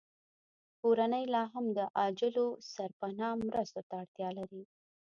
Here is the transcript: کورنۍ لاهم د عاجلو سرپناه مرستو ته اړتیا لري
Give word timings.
کورنۍ 0.81 1.25
لاهم 1.35 1.65
د 1.77 1.79
عاجلو 1.97 2.47
سرپناه 2.73 3.33
مرستو 3.49 3.81
ته 3.89 3.93
اړتیا 4.01 4.29
لري 4.39 4.61